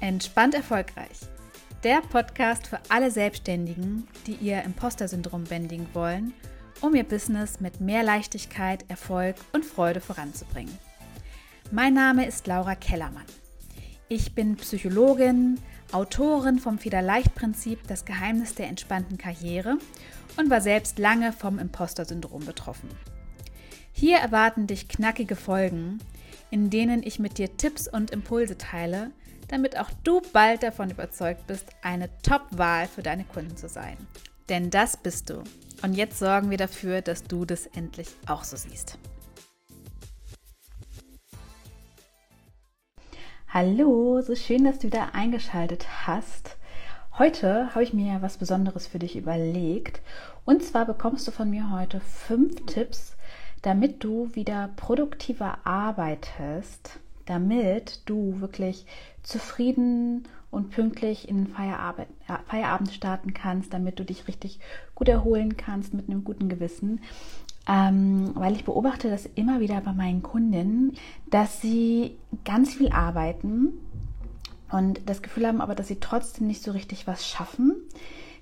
[0.00, 1.20] Entspannt erfolgreich.
[1.82, 6.34] Der Podcast für alle Selbstständigen, die ihr Imposter-Syndrom bändigen wollen,
[6.82, 10.76] um ihr Business mit mehr Leichtigkeit, Erfolg und Freude voranzubringen.
[11.70, 13.24] Mein Name ist Laura Kellermann.
[14.08, 15.58] Ich bin Psychologin,
[15.92, 19.78] Autorin vom Federleicht-Prinzip Das Geheimnis der entspannten Karriere
[20.36, 22.90] und war selbst lange vom Imposter-Syndrom betroffen.
[23.92, 26.00] Hier erwarten dich knackige Folgen,
[26.50, 29.10] in denen ich mit dir Tipps und Impulse teile,
[29.48, 33.96] damit auch du bald davon überzeugt bist, eine Top-Wahl für deine Kunden zu sein.
[34.48, 35.42] Denn das bist du.
[35.82, 38.98] Und jetzt sorgen wir dafür, dass du das endlich auch so siehst.
[43.48, 46.56] Hallo, so schön, dass du wieder eingeschaltet hast.
[47.18, 50.02] Heute habe ich mir was Besonderes für dich überlegt.
[50.44, 53.16] Und zwar bekommst du von mir heute fünf Tipps,
[53.62, 58.86] damit du wieder produktiver arbeitest, damit du wirklich
[59.22, 64.60] zufrieden und pünktlich in den Feierabend, äh, Feierabend starten kannst, damit du dich richtig
[64.94, 67.00] gut erholen kannst mit einem guten Gewissen.
[67.68, 70.94] Ähm, weil ich beobachte das immer wieder bei meinen Kundinnen,
[71.28, 73.72] dass sie ganz viel arbeiten
[74.70, 77.74] und das Gefühl haben aber, dass sie trotzdem nicht so richtig was schaffen.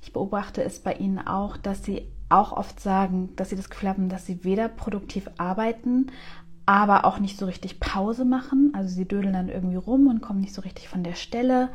[0.02, 3.88] Ich beobachte es bei ihnen auch, dass sie auch oft sagen, dass sie das Gefühl
[3.88, 6.10] haben, dass sie weder produktiv arbeiten,
[6.66, 8.72] aber auch nicht so richtig Pause machen.
[8.74, 11.68] Also sie dödeln dann irgendwie rum und kommen nicht so richtig von der Stelle.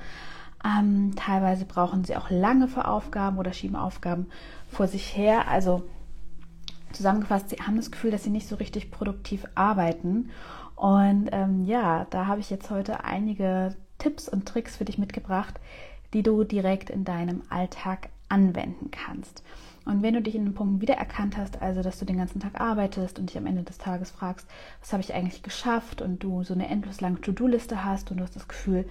[0.65, 4.27] Ähm, teilweise brauchen sie auch lange für Aufgaben oder schieben Aufgaben
[4.69, 5.47] vor sich her.
[5.47, 5.83] Also
[6.91, 10.31] zusammengefasst, sie haben das Gefühl, dass sie nicht so richtig produktiv arbeiten.
[10.75, 15.59] Und ähm, ja, da habe ich jetzt heute einige Tipps und Tricks für dich mitgebracht,
[16.13, 19.43] die du direkt in deinem Alltag anwenden kannst.
[19.89, 22.61] Und wenn du dich in den Punkten wiedererkannt hast, also dass du den ganzen Tag
[22.61, 24.47] arbeitest und dich am Ende des Tages fragst,
[24.81, 28.23] was habe ich eigentlich geschafft und du so eine endlos lange To-Do-Liste hast und du
[28.23, 28.85] hast das Gefühl,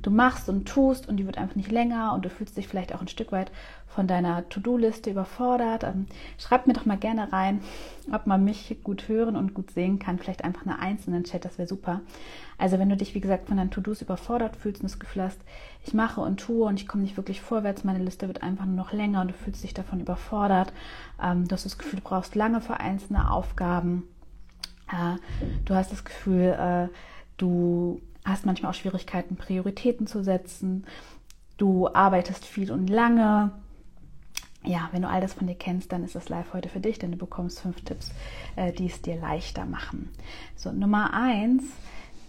[0.00, 2.94] du machst und tust und die wird einfach nicht länger und du fühlst dich vielleicht
[2.94, 3.52] auch ein Stück weit
[3.88, 6.06] von deiner To-Do-Liste überfordert, ähm,
[6.38, 7.60] schreib mir doch mal gerne rein,
[8.10, 10.18] ob man mich gut hören und gut sehen kann.
[10.18, 12.00] Vielleicht einfach eine Eins in den Chat, das wäre super.
[12.58, 15.40] Also wenn du dich, wie gesagt, von deinen To-Dos überfordert fühlst und das Gefühl hast,
[15.88, 18.76] ich mache und tue und ich komme nicht wirklich vorwärts, meine Liste wird einfach nur
[18.76, 20.72] noch länger und du fühlst dich davon überfordert,
[21.22, 24.04] ähm, du hast das Gefühl, du brauchst lange für einzelne Aufgaben,
[24.92, 25.16] äh,
[25.64, 26.88] du hast das Gefühl, äh,
[27.38, 30.86] du hast manchmal auch Schwierigkeiten, Prioritäten zu setzen,
[31.56, 33.52] du arbeitest viel und lange,
[34.64, 36.98] ja, wenn du all das von dir kennst, dann ist das live heute für dich,
[36.98, 38.12] denn du bekommst fünf Tipps,
[38.56, 40.10] äh, die es dir leichter machen.
[40.54, 41.64] So, Nummer eins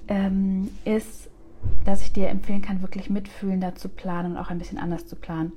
[0.08, 1.29] ähm, ist,
[1.86, 5.16] dass ich dir empfehlen kann, wirklich mitfühlender zu planen und auch ein bisschen anders zu
[5.16, 5.54] planen.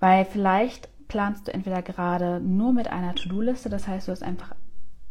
[0.00, 4.54] Weil vielleicht planst du entweder gerade nur mit einer To-Do-Liste, das heißt, du hast einfach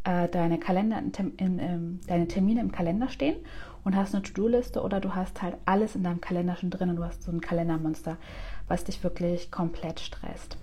[0.04, 3.36] äh, deine, Kalender in, in, in, deine Termine im Kalender stehen
[3.84, 6.98] und hast eine To-Do-Liste oder du hast halt alles in deinem Kalender schon drin und
[6.98, 8.18] du hast so ein Kalendermonster,
[8.68, 10.58] was dich wirklich komplett stresst.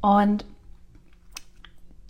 [0.00, 0.44] Und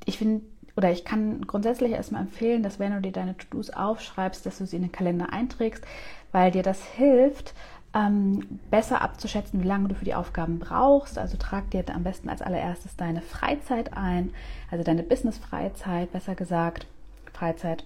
[0.04, 0.44] ich finde,
[0.76, 4.66] oder ich kann grundsätzlich erstmal empfehlen, dass wenn du dir deine To-Dos aufschreibst, dass du
[4.66, 5.84] sie in den Kalender einträgst,
[6.32, 7.54] weil dir das hilft,
[7.94, 11.16] ähm, besser abzuschätzen, wie lange du für die Aufgaben brauchst.
[11.16, 14.34] Also trag dir am besten als allererstes deine Freizeit ein,
[14.70, 16.86] also deine Business-Freizeit, besser gesagt.
[17.32, 17.84] Freizeit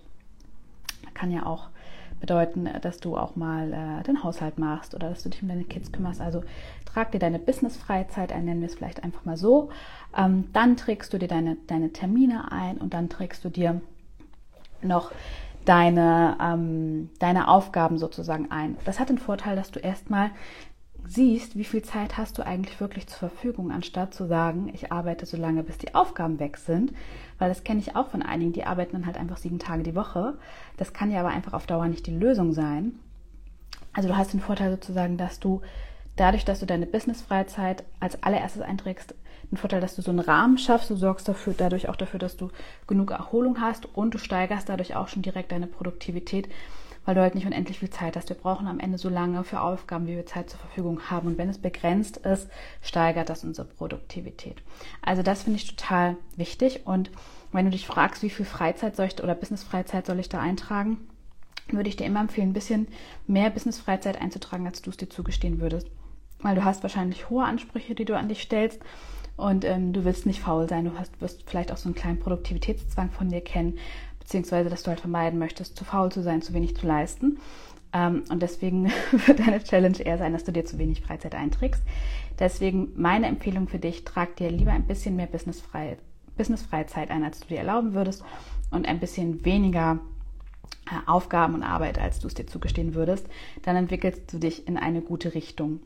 [1.13, 1.69] kann ja auch
[2.21, 5.49] bedeuten, äh, dass du auch mal äh, den Haushalt machst oder dass du dich um
[5.49, 6.21] deine Kids kümmerst.
[6.21, 6.43] Also
[6.85, 9.71] trag dir deine Business-Freizeit ein, nennen wir es vielleicht einfach mal so.
[10.17, 13.81] Ähm, dann trägst du dir deine, deine Termine ein und dann trägst du dir
[14.83, 15.13] noch
[15.65, 18.77] deine, ähm, deine Aufgaben sozusagen ein.
[18.85, 20.31] Das hat den Vorteil, dass du erstmal
[21.07, 25.27] siehst, wie viel Zeit hast du eigentlich wirklich zur Verfügung, anstatt zu sagen, ich arbeite
[25.27, 26.93] so lange, bis die Aufgaben weg sind.
[27.39, 29.95] Weil das kenne ich auch von einigen, die arbeiten dann halt einfach sieben Tage die
[29.95, 30.35] Woche.
[30.77, 32.93] Das kann ja aber einfach auf Dauer nicht die Lösung sein.
[33.93, 35.63] Also du hast den Vorteil sozusagen, dass du
[36.17, 39.15] dadurch, dass du deine Business-Freizeit als allererstes einträgst,
[39.51, 40.91] den Vorteil, dass du so einen Rahmen schaffst.
[40.91, 42.51] Du sorgst dafür, dadurch auch dafür, dass du
[42.87, 46.49] genug Erholung hast und du steigerst dadurch auch schon direkt deine Produktivität,
[47.09, 48.29] weil du halt nicht unendlich viel Zeit hast.
[48.29, 51.27] Wir brauchen am Ende so lange für Aufgaben, wie wir Zeit zur Verfügung haben.
[51.27, 52.51] Und wenn es begrenzt ist,
[52.83, 54.57] steigert das unsere Produktivität.
[55.01, 56.83] Also das finde ich total wichtig.
[56.85, 57.11] Und
[57.51, 60.99] wenn du dich fragst, wie viel Freizeit soll ich oder Business-Freizeit soll ich da eintragen,
[61.69, 62.89] würde ich dir immer empfehlen, ein bisschen
[63.27, 65.87] mehr Business-Freizeit einzutragen, als du es dir zugestehen würdest.
[66.41, 68.83] Weil du hast wahrscheinlich hohe Ansprüche, die du an dich stellst
[69.39, 70.85] und ähm, du willst nicht faul sein.
[70.85, 73.79] Du hast, wirst vielleicht auch so einen kleinen Produktivitätszwang von dir kennen,
[74.29, 77.39] beziehungsweise dass du halt vermeiden möchtest, zu faul zu sein, zu wenig zu leisten.
[77.95, 78.93] Ähm, und deswegen
[79.27, 81.83] wird deine Challenge eher sein, dass du dir zu wenig Freizeit einträgst.
[82.39, 85.99] Deswegen meine Empfehlung für dich, trag dir lieber ein bisschen mehr Business-Freizeit
[86.37, 88.23] Business ein, als du dir erlauben würdest
[88.71, 89.99] und ein bisschen weniger
[90.87, 93.27] äh, Aufgaben und Arbeit, als du es dir zugestehen würdest,
[93.63, 95.81] dann entwickelst du dich in eine gute Richtung.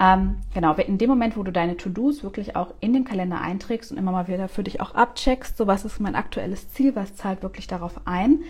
[0.00, 3.92] Ähm, genau, in dem Moment, wo du deine To-Dos wirklich auch in den Kalender einträgst
[3.92, 7.16] und immer mal wieder für dich auch abcheckst, so was ist mein aktuelles Ziel, was
[7.16, 8.42] zahlt wirklich darauf ein,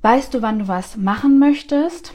[0.00, 2.14] weißt du, wann du was machen möchtest.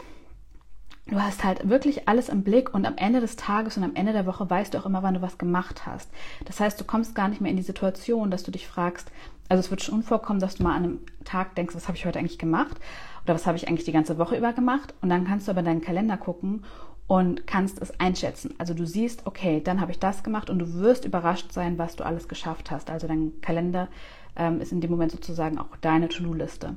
[1.08, 4.12] Du hast halt wirklich alles im Blick und am Ende des Tages und am Ende
[4.12, 6.10] der Woche weißt du auch immer, wann du was gemacht hast.
[6.46, 9.12] Das heißt, du kommst gar nicht mehr in die Situation, dass du dich fragst,
[9.50, 12.08] also es wird schon vorkommen, dass du mal an einem Tag denkst, was habe ich
[12.08, 12.78] heute eigentlich gemacht
[13.24, 15.60] oder was habe ich eigentlich die ganze Woche über gemacht und dann kannst du aber
[15.60, 16.64] in deinen Kalender gucken
[17.08, 18.56] und kannst es einschätzen.
[18.58, 21.96] Also du siehst, okay, dann habe ich das gemacht und du wirst überrascht sein, was
[21.96, 22.90] du alles geschafft hast.
[22.90, 23.88] Also dein Kalender
[24.36, 26.76] ähm, ist in dem Moment sozusagen auch deine To-Do-Liste.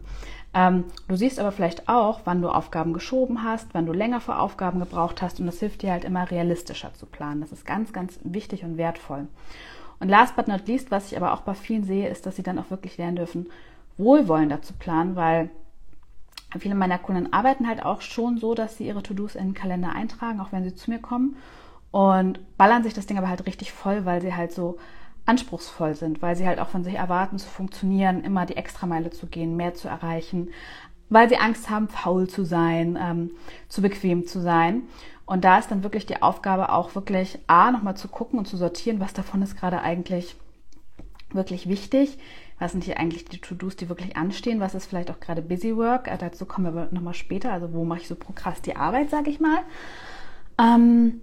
[0.55, 4.37] Ähm, du siehst aber vielleicht auch, wann du Aufgaben geschoben hast, wann du länger für
[4.39, 7.41] Aufgaben gebraucht hast und das hilft dir halt immer realistischer zu planen.
[7.41, 9.27] Das ist ganz, ganz wichtig und wertvoll.
[10.01, 12.43] Und last but not least, was ich aber auch bei vielen sehe, ist, dass sie
[12.43, 13.47] dann auch wirklich lernen dürfen,
[13.97, 15.51] wohlwollender zu planen, weil
[16.59, 19.93] Viele meiner Kunden arbeiten halt auch schon so, dass sie ihre To-Dos in den Kalender
[19.93, 21.37] eintragen, auch wenn sie zu mir kommen
[21.91, 24.79] und ballern sich das Ding aber halt richtig voll, weil sie halt so
[25.27, 29.27] anspruchsvoll sind, weil sie halt auch von sich erwarten zu funktionieren, immer die Extrameile zu
[29.27, 30.49] gehen, mehr zu erreichen,
[31.11, 33.31] weil sie Angst haben, faul zu sein, ähm,
[33.69, 34.83] zu bequem zu sein.
[35.27, 38.57] Und da ist dann wirklich die Aufgabe auch wirklich A, nochmal zu gucken und zu
[38.57, 40.37] sortieren, was davon ist gerade eigentlich
[41.31, 42.19] wirklich wichtig,
[42.59, 44.61] was sind hier eigentlich die To-Dos, die wirklich anstehen?
[44.61, 46.09] Was ist vielleicht auch gerade Busy Work?
[46.09, 47.53] Äh, dazu kommen wir nochmal später.
[47.53, 49.61] Also wo mache ich so prokrast die Arbeit, sage ich mal.
[50.61, 51.21] Ähm,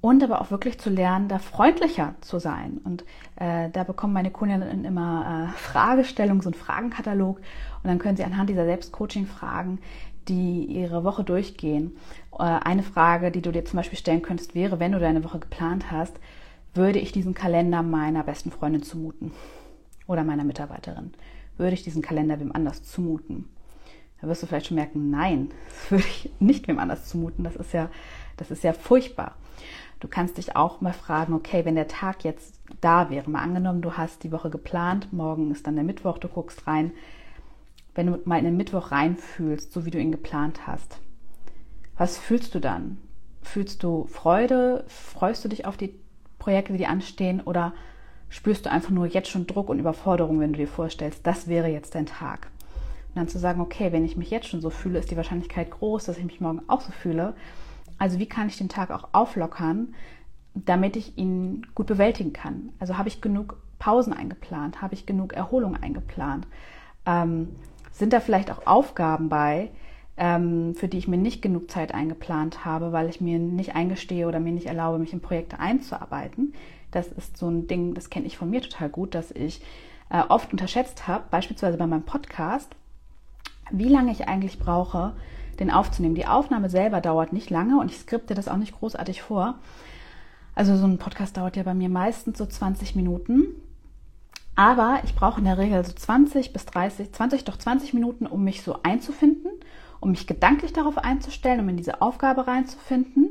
[0.00, 2.80] und aber auch wirklich zu lernen, da freundlicher zu sein.
[2.84, 3.04] Und
[3.36, 7.38] äh, da bekommen meine Kundinnen immer äh, Fragestellungen, so einen Fragenkatalog.
[7.38, 9.80] Und dann können sie anhand dieser Selbstcoaching-Fragen,
[10.28, 11.96] die ihre Woche durchgehen,
[12.32, 15.40] äh, eine Frage, die du dir zum Beispiel stellen könntest, wäre, wenn du deine Woche
[15.40, 16.18] geplant hast,
[16.74, 19.32] würde ich diesen Kalender meiner besten Freundin zumuten
[20.08, 21.12] oder meiner Mitarbeiterin?
[21.56, 23.48] Würde ich diesen Kalender wem anders zumuten?
[24.20, 27.44] Da wirst du vielleicht schon merken, nein, das würde ich nicht wem anders zumuten.
[27.44, 27.88] Das ist ja,
[28.36, 29.36] das ist ja furchtbar.
[30.00, 33.82] Du kannst dich auch mal fragen, okay, wenn der Tag jetzt da wäre, mal angenommen,
[33.82, 36.92] du hast die Woche geplant, morgen ist dann der Mittwoch, du guckst rein,
[37.94, 41.00] wenn du mal in den Mittwoch reinfühlst, so wie du ihn geplant hast,
[41.96, 42.98] was fühlst du dann?
[43.42, 44.84] Fühlst du Freude?
[44.86, 45.98] Freust du dich auf die
[46.38, 47.40] Projekte, die anstehen?
[47.40, 47.72] Oder
[48.28, 51.68] spürst du einfach nur jetzt schon Druck und Überforderung, wenn du dir vorstellst, das wäre
[51.68, 52.48] jetzt dein Tag?
[53.08, 55.70] Und dann zu sagen, okay, wenn ich mich jetzt schon so fühle, ist die Wahrscheinlichkeit
[55.70, 57.34] groß, dass ich mich morgen auch so fühle.
[57.98, 59.94] Also wie kann ich den Tag auch auflockern,
[60.54, 62.70] damit ich ihn gut bewältigen kann?
[62.78, 64.82] Also habe ich genug Pausen eingeplant?
[64.82, 66.46] Habe ich genug Erholung eingeplant?
[67.06, 67.48] Ähm,
[67.90, 69.70] sind da vielleicht auch Aufgaben bei,
[70.16, 74.28] ähm, für die ich mir nicht genug Zeit eingeplant habe, weil ich mir nicht eingestehe
[74.28, 76.54] oder mir nicht erlaube, mich in Projekte einzuarbeiten.
[76.90, 79.60] Das ist so ein Ding, das kenne ich von mir total gut, dass ich
[80.10, 82.74] äh, oft unterschätzt habe, beispielsweise bei meinem Podcast,
[83.70, 85.14] wie lange ich eigentlich brauche,
[85.60, 86.14] den aufzunehmen.
[86.14, 89.56] Die Aufnahme selber dauert nicht lange und ich skripte das auch nicht großartig vor.
[90.54, 93.46] Also so ein Podcast dauert ja bei mir meistens so 20 Minuten.
[94.56, 98.42] Aber ich brauche in der Regel so 20 bis 30, 20 doch 20 Minuten, um
[98.42, 99.50] mich so einzufinden
[100.00, 103.27] um mich gedanklich darauf einzustellen, um in diese Aufgabe reinzufinden.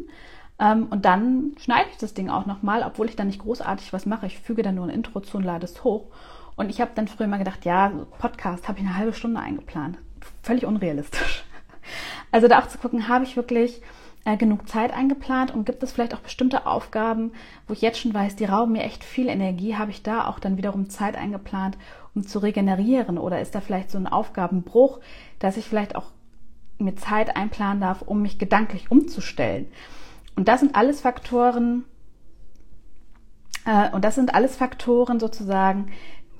[0.60, 4.06] Ähm, und dann schneide ich das Ding auch nochmal, obwohl ich dann nicht großartig was
[4.06, 4.26] mache.
[4.26, 6.08] Ich füge dann nur ein Intro zu und lade es hoch.
[6.56, 9.98] Und ich habe dann früher mal gedacht, ja, Podcast habe ich eine halbe Stunde eingeplant.
[10.44, 11.44] Völlig unrealistisch.
[12.34, 13.82] Also da auch zu gucken, habe ich wirklich
[14.26, 17.32] äh, genug Zeit eingeplant und gibt es vielleicht auch bestimmte Aufgaben,
[17.66, 20.40] wo ich jetzt schon weiß, die rauben mir echt viel Energie, habe ich da auch
[20.40, 21.78] dann wiederum Zeit eingeplant,
[22.14, 23.18] um zu regenerieren?
[23.18, 25.00] Oder ist da vielleicht so ein Aufgabenbruch,
[25.40, 26.12] dass ich vielleicht auch
[26.78, 29.68] mir Zeit einplanen darf, um mich gedanklich umzustellen.
[30.38, 31.84] Und das sind alles Faktoren,
[33.66, 35.88] äh, und das sind alles Faktoren sozusagen,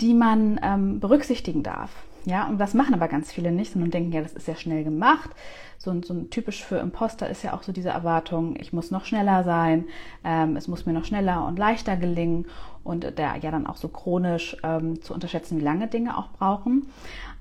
[0.00, 1.90] die man ähm, berücksichtigen darf.
[2.24, 4.84] Ja, und das machen aber ganz viele nicht, sondern denken, ja, das ist ja schnell
[4.84, 5.30] gemacht.
[5.78, 9.04] So, so ein typisch für Imposter ist ja auch so diese Erwartung, ich muss noch
[9.04, 9.86] schneller sein,
[10.24, 12.46] ähm, es muss mir noch schneller und leichter gelingen
[12.84, 16.86] und der ja dann auch so chronisch ähm, zu unterschätzen, wie lange Dinge auch brauchen.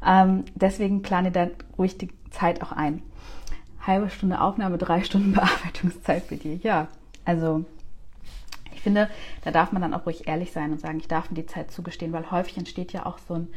[0.06, 1.48] Ähm, deswegen plane da
[1.78, 3.02] ruhig die Zeit auch ein.
[3.88, 6.56] Halbe Stunde Aufnahme, drei Stunden Bearbeitungszeit bei dir.
[6.58, 6.88] Ja,
[7.26, 7.66] also
[8.74, 9.10] ich finde,
[9.44, 11.72] da darf man dann auch ruhig ehrlich sein und sagen, ich darf mir die Zeit
[11.72, 13.48] zugestehen, weil häufig entsteht ja auch so ein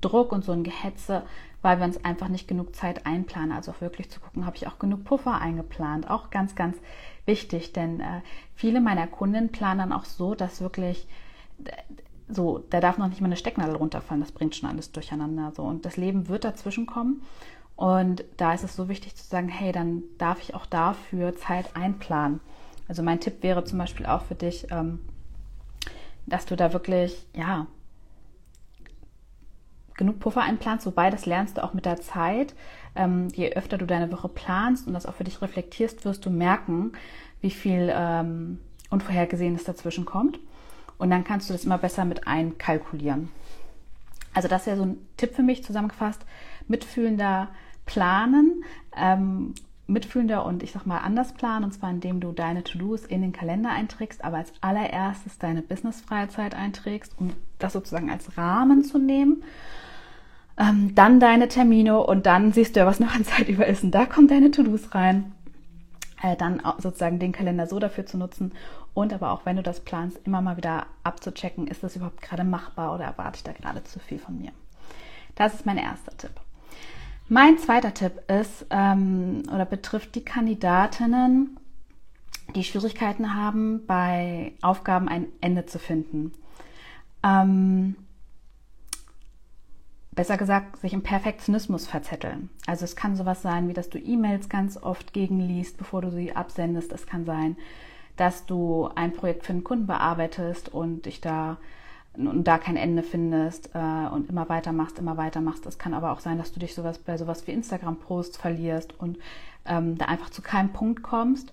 [0.00, 1.22] Druck und so ein Gehetze,
[1.62, 3.52] weil wir uns einfach nicht genug Zeit einplanen.
[3.52, 6.10] Also auch wirklich zu gucken, habe ich auch genug Puffer eingeplant.
[6.10, 6.76] Auch ganz, ganz
[7.24, 8.20] wichtig, denn äh,
[8.54, 11.06] viele meiner Kunden planen dann auch so, dass wirklich
[12.28, 15.52] so, da darf noch nicht mal eine Stecknadel runterfallen, das bringt schon alles durcheinander.
[15.54, 15.62] So.
[15.62, 17.22] Und das Leben wird dazwischen kommen.
[17.76, 21.76] Und da ist es so wichtig zu sagen, hey, dann darf ich auch dafür Zeit
[21.76, 22.40] einplanen.
[22.88, 25.00] Also mein Tipp wäre zum Beispiel auch für dich, ähm,
[26.26, 27.66] dass du da wirklich, ja,
[29.94, 32.54] genug Puffer einplanst, wobei das lernst du auch mit der Zeit.
[32.94, 36.30] Ähm, je öfter du deine Woche planst und das auch für dich reflektierst, wirst du
[36.30, 36.92] merken,
[37.40, 38.58] wie viel ähm,
[38.90, 40.38] Unvorhergesehenes dazwischen kommt.
[40.98, 43.30] Und dann kannst du das immer besser mit einkalkulieren.
[44.32, 46.24] Also das wäre so ein Tipp für mich zusammengefasst.
[46.68, 47.48] Mitfühlender
[47.86, 48.64] planen,
[48.96, 49.54] ähm,
[49.86, 53.32] mitfühlender und ich sag mal anders planen, und zwar indem du deine To-Dos in den
[53.32, 59.42] Kalender einträgst, aber als allererstes deine Business-Freizeit einträgst, um das sozusagen als Rahmen zu nehmen.
[60.58, 63.84] Ähm, dann deine Termine und dann siehst du ja, was noch an Zeit über ist
[63.84, 65.32] und da kommen deine To-Dos rein.
[66.22, 68.52] Äh, dann sozusagen den Kalender so dafür zu nutzen
[68.94, 72.44] und aber auch wenn du das planst, immer mal wieder abzuchecken, ist das überhaupt gerade
[72.44, 74.52] machbar oder erwarte ich da gerade zu viel von mir.
[75.34, 76.32] Das ist mein erster Tipp.
[77.28, 81.58] Mein zweiter Tipp ist ähm, oder betrifft die Kandidatinnen,
[82.54, 86.32] die Schwierigkeiten haben, bei Aufgaben ein Ende zu finden.
[87.24, 87.96] Ähm,
[90.12, 92.48] besser gesagt, sich im Perfektionismus verzetteln.
[92.66, 96.36] Also es kann sowas sein, wie dass du E-Mails ganz oft gegenliest, bevor du sie
[96.36, 96.92] absendest.
[96.92, 97.56] Es kann sein,
[98.16, 101.58] dass du ein Projekt für einen Kunden bearbeitest und dich da
[102.16, 105.66] und da kein Ende findest äh, und immer weitermachst, immer weitermachst.
[105.66, 109.18] Es kann aber auch sein, dass du dich sowas bei sowas wie Instagram-Posts verlierst und
[109.66, 111.52] ähm, da einfach zu keinem Punkt kommst.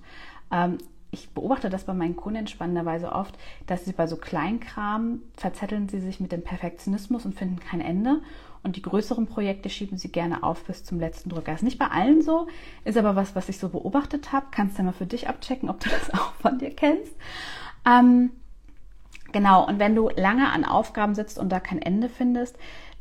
[0.52, 0.78] Ähm,
[1.12, 6.00] ich beobachte das bei meinen Kunden spannenderweise oft, dass sie bei so Kleinkram verzetteln sie
[6.00, 8.22] sich mit dem Perfektionismus und finden kein Ende.
[8.64, 11.54] Und die größeren Projekte schieben sie gerne auf bis zum letzten Drücker.
[11.54, 12.48] Ist nicht bei allen so,
[12.86, 14.48] ist aber was, was ich so beobachtet habe.
[14.52, 17.14] Kannst du mal für dich abchecken, ob du das auch von dir kennst.
[17.86, 18.32] Ähm,
[19.34, 22.56] Genau, und wenn du lange an Aufgaben sitzt und da kein Ende findest,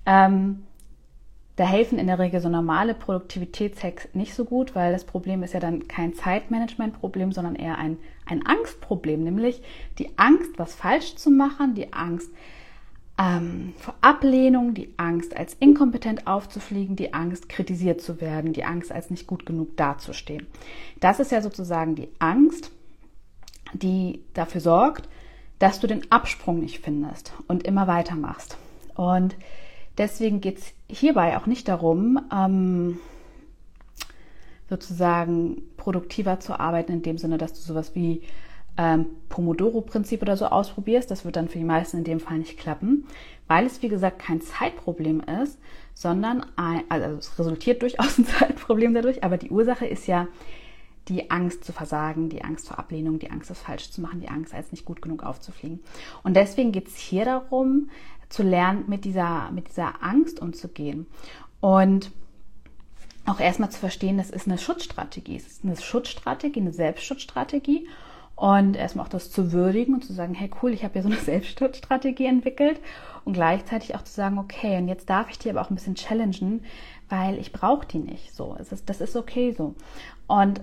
[0.07, 0.65] ähm,
[1.57, 5.53] da helfen in der Regel so normale Produktivitätshacks nicht so gut, weil das Problem ist
[5.53, 9.63] ja dann kein Zeitmanagement-Problem, sondern eher ein, ein Angstproblem, nämlich
[9.99, 12.31] die Angst, was falsch zu machen, die Angst
[13.19, 18.91] ähm, vor Ablehnung, die Angst, als inkompetent aufzufliegen, die Angst, kritisiert zu werden, die Angst,
[18.91, 20.47] als nicht gut genug dazustehen.
[21.01, 22.71] Das ist ja sozusagen die Angst,
[23.75, 25.09] die dafür sorgt,
[25.63, 28.57] dass du den Absprung nicht findest und immer weitermachst.
[28.97, 29.37] Und
[29.97, 32.99] deswegen geht es hierbei auch nicht darum, ähm,
[34.69, 38.23] sozusagen produktiver zu arbeiten, in dem Sinne, dass du sowas wie
[38.77, 41.09] ähm, Pomodoro-Prinzip oder so ausprobierst.
[41.13, 43.07] Das wird dann für die meisten in dem Fall nicht klappen,
[43.47, 45.61] weil es, wie gesagt, kein Zeitproblem ist,
[45.95, 50.27] sondern ein, also es resultiert durchaus ein Zeitproblem dadurch, aber die Ursache ist ja
[51.09, 54.29] die Angst zu versagen, die Angst vor Ablehnung, die Angst, das falsch zu machen, die
[54.29, 55.81] Angst, als nicht gut genug aufzufliegen.
[56.23, 57.91] Und deswegen geht es hier darum,
[58.29, 61.07] zu lernen, mit dieser, mit dieser Angst umzugehen.
[61.61, 62.11] Und
[63.27, 65.37] auch erstmal zu verstehen, das ist eine Schutzstrategie.
[65.37, 67.87] Es ist eine Schutzstrategie, eine Selbstschutzstrategie.
[68.35, 71.09] Und erstmal auch das zu würdigen und zu sagen, hey cool, ich habe ja so
[71.09, 72.81] eine Selbstschutzstrategie entwickelt.
[73.25, 75.95] Und gleichzeitig auch zu sagen, okay, und jetzt darf ich die aber auch ein bisschen
[75.95, 76.65] challengen,
[77.09, 78.35] weil ich brauche die nicht.
[78.35, 79.75] So, es ist, das ist okay so.
[80.27, 80.63] Und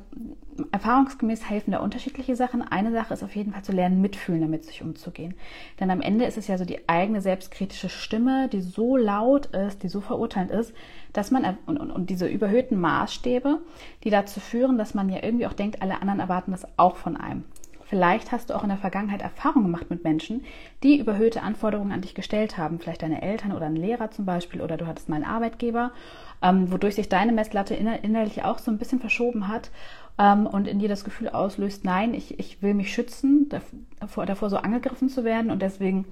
[0.71, 2.61] erfahrungsgemäß helfen da unterschiedliche Sachen.
[2.61, 5.35] Eine Sache ist auf jeden Fall zu lernen, mitfühlen, damit sich umzugehen.
[5.79, 9.83] Denn am Ende ist es ja so die eigene selbstkritische Stimme, die so laut ist,
[9.83, 10.73] die so verurteilend ist,
[11.13, 13.59] dass man und, und, und diese überhöhten Maßstäbe,
[14.03, 17.15] die dazu führen, dass man ja irgendwie auch denkt, alle anderen erwarten das auch von
[17.15, 17.45] einem.
[17.89, 20.45] Vielleicht hast du auch in der Vergangenheit Erfahrungen gemacht mit Menschen,
[20.83, 22.77] die überhöhte Anforderungen an dich gestellt haben.
[22.77, 25.91] Vielleicht deine Eltern oder ein Lehrer zum Beispiel oder du hattest mal einen Arbeitgeber,
[26.43, 29.71] ähm, wodurch sich deine Messlatte inner innerlich auch so ein bisschen verschoben hat
[30.19, 33.49] ähm, und in dir das Gefühl auslöst, nein, ich, ich will mich schützen,
[33.97, 36.05] davor, davor so angegriffen zu werden und deswegen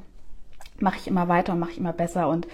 [0.79, 2.48] mache ich immer weiter und mache ich immer besser und,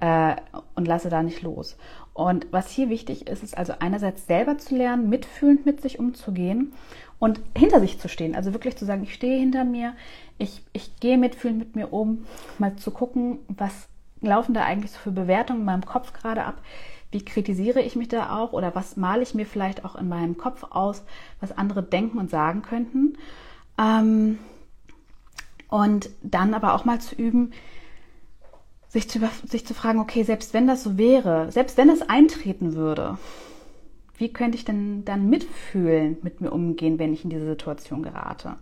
[0.00, 0.36] äh,
[0.74, 1.76] und lasse da nicht los.
[2.20, 6.74] Und was hier wichtig ist, ist also einerseits selber zu lernen, mitfühlend mit sich umzugehen
[7.18, 8.34] und hinter sich zu stehen.
[8.34, 9.94] Also wirklich zu sagen, ich stehe hinter mir,
[10.36, 12.26] ich, ich gehe mitfühlend mit mir um,
[12.58, 13.88] mal zu gucken, was
[14.20, 16.60] laufen da eigentlich so für Bewertungen in meinem Kopf gerade ab.
[17.10, 20.36] Wie kritisiere ich mich da auch oder was male ich mir vielleicht auch in meinem
[20.36, 21.02] Kopf aus,
[21.40, 23.16] was andere denken und sagen könnten.
[23.78, 24.38] Ähm,
[25.70, 27.52] und dann aber auch mal zu üben,
[28.90, 32.74] sich zu, sich zu fragen, okay, selbst wenn das so wäre, selbst wenn es eintreten
[32.74, 33.18] würde,
[34.18, 38.56] wie könnte ich denn dann mitfühlen, mit mir umgehen, wenn ich in diese Situation gerate?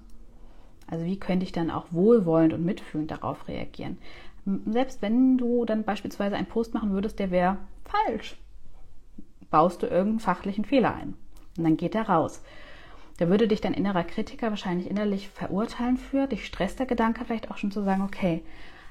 [0.87, 3.99] Also wie könnte ich dann auch wohlwollend und mitfühlend darauf reagieren?
[4.67, 8.37] Selbst wenn du dann beispielsweise einen Post machen würdest, der wäre falsch,
[9.51, 11.15] baust du irgendeinen fachlichen Fehler ein.
[11.57, 12.43] Und dann geht er raus.
[13.17, 17.51] Da würde dich dein innerer Kritiker wahrscheinlich innerlich verurteilen für, dich stresst der Gedanke vielleicht
[17.51, 18.43] auch schon zu sagen, okay,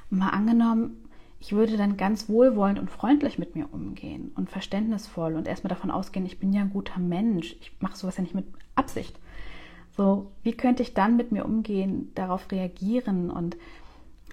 [0.10, 1.07] mal angenommen,
[1.40, 5.92] ich würde dann ganz wohlwollend und freundlich mit mir umgehen und verständnisvoll und erstmal davon
[5.92, 9.20] ausgehen, ich bin ja ein guter Mensch, ich mache sowas ja nicht mit Absicht.
[9.96, 13.58] So, wie könnte ich dann mit mir umgehen, darauf reagieren und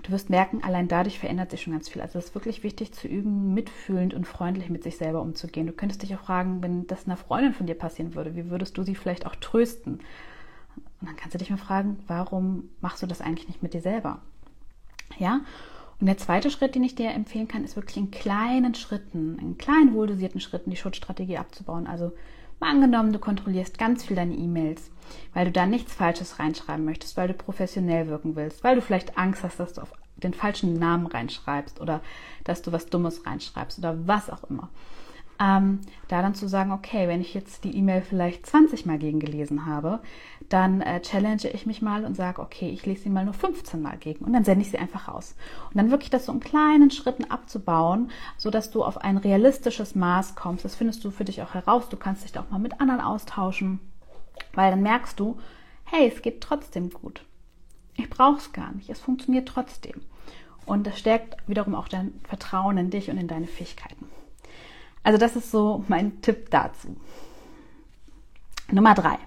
[0.02, 2.02] du wirst merken, allein dadurch verändert sich schon ganz viel.
[2.02, 5.66] Also es ist wirklich wichtig zu üben, mitfühlend und freundlich mit sich selber umzugehen.
[5.66, 8.76] Du könntest dich auch fragen, wenn das einer Freundin von dir passieren würde, wie würdest
[8.76, 9.94] du sie vielleicht auch trösten?
[11.00, 13.80] Und dann kannst du dich mal fragen, warum machst du das eigentlich nicht mit dir
[13.80, 14.20] selber?
[15.18, 15.40] Ja?
[16.00, 19.58] Und der zweite Schritt, den ich dir empfehlen kann, ist wirklich in kleinen Schritten, in
[19.58, 21.86] kleinen wohldosierten Schritten die Schutzstrategie abzubauen.
[21.86, 22.12] Also
[22.60, 24.90] mal angenommen, du kontrollierst ganz viel deine E-Mails,
[25.32, 29.16] weil du da nichts Falsches reinschreiben möchtest, weil du professionell wirken willst, weil du vielleicht
[29.16, 32.00] Angst hast, dass du auf den falschen Namen reinschreibst oder
[32.44, 34.70] dass du was Dummes reinschreibst oder was auch immer
[35.40, 39.66] ähm, da dann zu sagen, okay, wenn ich jetzt die E-Mail vielleicht 20 Mal gegengelesen
[39.66, 40.00] habe,
[40.48, 43.80] dann äh, challenge ich mich mal und sage, okay, ich lese sie mal nur 15
[43.80, 45.34] Mal gegen und dann sende ich sie einfach raus.
[45.70, 50.34] Und dann wirklich das so in kleinen Schritten abzubauen, sodass du auf ein realistisches Maß
[50.34, 50.64] kommst.
[50.64, 51.88] Das findest du für dich auch heraus.
[51.88, 53.80] Du kannst dich da auch mal mit anderen austauschen,
[54.52, 55.38] weil dann merkst du,
[55.84, 57.24] hey, es geht trotzdem gut.
[57.96, 58.90] Ich brauche es gar nicht.
[58.90, 60.00] Es funktioniert trotzdem.
[60.66, 64.06] Und das stärkt wiederum auch dein Vertrauen in dich und in deine Fähigkeiten.
[65.04, 66.96] Also das ist so mein Tipp dazu.
[68.72, 69.18] Nummer drei.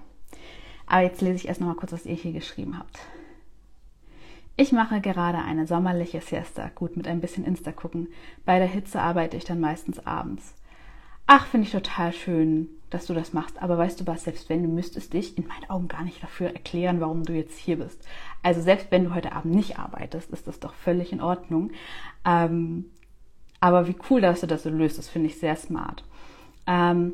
[0.88, 3.00] Aber jetzt lese ich erst noch mal kurz, was ihr hier geschrieben habt.
[4.55, 6.72] Ich mache gerade eine sommerliche Siesta.
[6.74, 8.07] Gut, mit ein bisschen Insta gucken.
[8.43, 10.55] Bei der Hitze arbeite ich dann meistens abends.
[11.27, 13.62] Ach, finde ich total schön, dass du das machst.
[13.62, 16.48] Aber weißt du was, selbst wenn du müsstest dich in meinen Augen gar nicht dafür
[16.48, 18.01] erklären, warum du jetzt hier bist.
[18.41, 21.72] Also selbst wenn du heute Abend nicht arbeitest, ist das doch völlig in Ordnung.
[22.25, 22.86] Ähm,
[23.59, 26.03] aber wie cool, dass du das so löst, das finde ich sehr smart.
[26.67, 27.13] Ähm,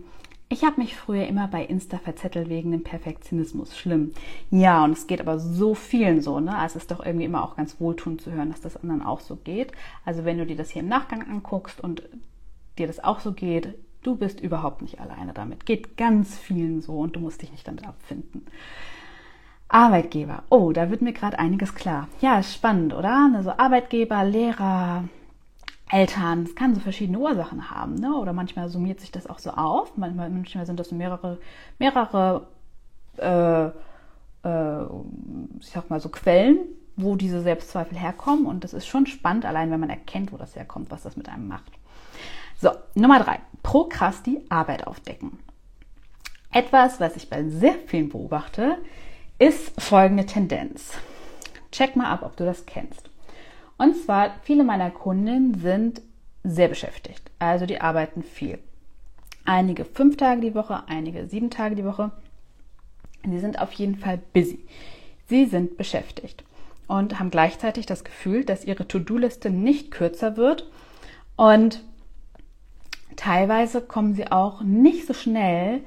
[0.50, 3.76] ich habe mich früher immer bei Insta verzettelt wegen dem Perfektionismus.
[3.76, 4.12] Schlimm.
[4.52, 6.56] Ja, und es geht aber so vielen so, ne?
[6.56, 9.20] Also es ist doch irgendwie immer auch ganz wohltuend zu hören, dass das anderen auch
[9.20, 9.72] so geht.
[10.06, 12.04] Also wenn du dir das hier im Nachgang anguckst und
[12.78, 13.74] dir das auch so geht,
[14.04, 15.66] du bist überhaupt nicht alleine damit.
[15.66, 18.46] Geht ganz vielen so und du musst dich nicht damit abfinden.
[19.70, 20.44] Arbeitgeber.
[20.52, 22.10] Oh, da wird mir gerade einiges klar.
[22.22, 23.32] Ja, ist spannend, oder?
[23.34, 25.06] Also Arbeitgeber, Lehrer,
[25.94, 26.44] Eltern.
[26.44, 28.16] Es kann so verschiedene Ursachen haben, ne?
[28.16, 29.96] Oder manchmal summiert sich das auch so auf.
[29.96, 31.38] Manchmal, manchmal sind das so mehrere,
[31.78, 32.48] mehrere,
[33.18, 34.84] äh, äh,
[35.60, 36.58] ich sag mal so Quellen,
[36.96, 38.48] wo diese Selbstzweifel herkommen.
[38.48, 41.30] Und das ist schon spannend, allein wenn man erkennt, wo das herkommt, was das mit
[41.30, 41.72] einem macht.
[42.60, 43.40] So, Nummer drei.
[43.62, 45.40] Prokrasti Arbeit aufdecken.
[46.52, 48.78] Etwas, was ich bei sehr vielen beobachte,
[49.38, 50.94] ist folgende Tendenz.
[51.72, 53.13] Check mal ab, ob du das kennst.
[53.84, 56.02] Und zwar, viele meiner Kunden sind
[56.46, 57.30] sehr beschäftigt.
[57.38, 58.60] Also die arbeiten viel.
[59.44, 62.12] Einige fünf Tage die Woche, einige sieben Tage die Woche.
[63.26, 64.66] Sie sind auf jeden Fall busy.
[65.28, 66.46] Sie sind beschäftigt
[66.88, 70.70] und haben gleichzeitig das Gefühl, dass ihre To-Do-Liste nicht kürzer wird
[71.36, 71.84] und
[73.18, 75.82] teilweise kommen sie auch nicht so schnell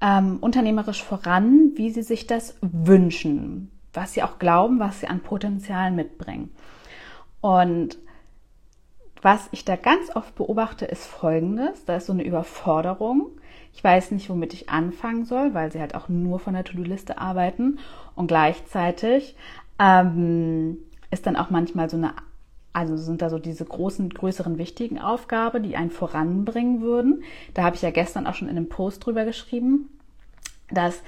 [0.00, 5.20] ähm, unternehmerisch voran, wie sie sich das wünschen, was sie auch glauben, was sie an
[5.20, 6.50] Potenzial mitbringen.
[7.44, 7.98] Und
[9.20, 11.84] was ich da ganz oft beobachte, ist folgendes.
[11.84, 13.32] Da ist so eine Überforderung.
[13.74, 17.18] Ich weiß nicht, womit ich anfangen soll, weil sie halt auch nur von der To-Do-Liste
[17.18, 17.80] arbeiten.
[18.14, 19.36] Und gleichzeitig
[19.78, 20.78] ähm,
[21.10, 22.14] ist dann auch manchmal so eine,
[22.72, 27.24] also sind da so diese großen, größeren, wichtigen Aufgaben, die einen voranbringen würden.
[27.52, 29.90] Da habe ich ja gestern auch schon in einem Post drüber geschrieben,
[30.70, 31.02] dass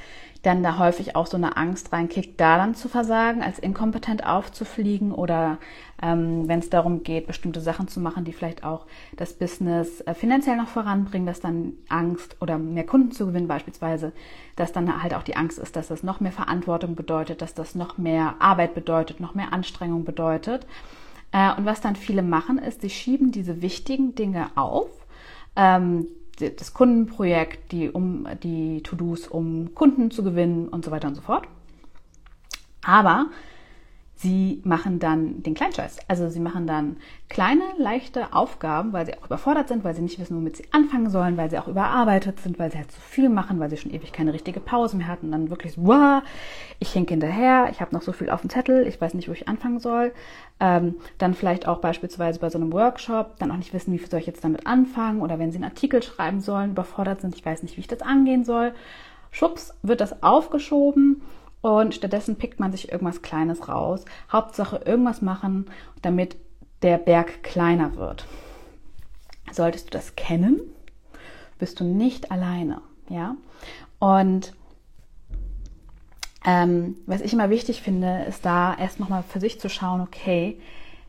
[0.46, 5.10] dann da häufig auch so eine Angst reinkickt, da dann zu versagen, als inkompetent aufzufliegen
[5.10, 5.58] oder
[6.00, 10.14] ähm, wenn es darum geht, bestimmte Sachen zu machen, die vielleicht auch das Business äh,
[10.14, 14.12] finanziell noch voranbringen, dass dann Angst oder mehr Kunden zu gewinnen beispielsweise,
[14.54, 17.74] dass dann halt auch die Angst ist, dass das noch mehr Verantwortung bedeutet, dass das
[17.74, 20.66] noch mehr Arbeit bedeutet, noch mehr Anstrengung bedeutet.
[21.32, 24.90] Äh, und was dann viele machen, ist, sie schieben diese wichtigen Dinge auf.
[25.56, 26.06] Ähm,
[26.38, 31.22] das Kundenprojekt, die, um, die To-Dos, um Kunden zu gewinnen und so weiter und so
[31.22, 31.48] fort.
[32.84, 33.26] Aber
[34.18, 35.98] Sie machen dann den Kleinscheiß.
[36.08, 36.96] Also sie machen dann
[37.28, 41.10] kleine, leichte Aufgaben, weil sie auch überfordert sind, weil sie nicht wissen, womit sie anfangen
[41.10, 43.92] sollen, weil sie auch überarbeitet sind, weil sie halt zu viel machen, weil sie schon
[43.92, 45.30] ewig keine richtige Pause mehr hatten.
[45.32, 46.22] Dann wirklich so, wow,
[46.78, 49.32] ich hinke hinterher, ich habe noch so viel auf dem Zettel, ich weiß nicht, wo
[49.32, 50.14] ich anfangen soll.
[50.60, 54.20] Ähm, dann vielleicht auch beispielsweise bei so einem Workshop, dann auch nicht wissen, wie soll
[54.20, 57.62] ich jetzt damit anfangen oder wenn sie einen Artikel schreiben sollen, überfordert sind, ich weiß
[57.62, 58.72] nicht, wie ich das angehen soll.
[59.30, 61.20] Schubs wird das aufgeschoben
[61.60, 64.04] und stattdessen pickt man sich irgendwas Kleines raus.
[64.30, 65.66] Hauptsache irgendwas machen,
[66.02, 66.36] damit
[66.82, 68.26] der Berg kleiner wird.
[69.50, 70.60] Solltest du das kennen,
[71.58, 73.36] bist du nicht alleine, ja.
[73.98, 74.52] Und
[76.44, 80.60] ähm, was ich immer wichtig finde, ist da erst nochmal für sich zu schauen, okay,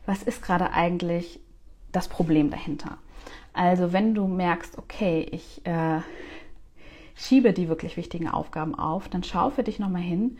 [0.06, 1.38] was ist gerade eigentlich
[1.92, 2.98] das Problem dahinter?
[3.52, 6.00] Also wenn du merkst, okay, ich äh,
[7.18, 10.38] schiebe die wirklich wichtigen Aufgaben auf, dann schau für dich nochmal hin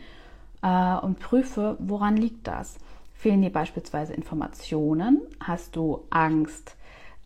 [0.61, 2.77] äh, und prüfe, woran liegt das.
[3.13, 5.21] Fehlen dir beispielsweise Informationen?
[5.41, 6.77] Hast du Angst